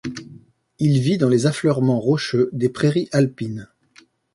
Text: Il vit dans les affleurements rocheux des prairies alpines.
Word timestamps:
Il 0.79 0.99
vit 0.99 1.19
dans 1.19 1.29
les 1.29 1.45
affleurements 1.45 1.99
rocheux 1.99 2.49
des 2.53 2.69
prairies 2.69 3.07
alpines. 3.11 3.69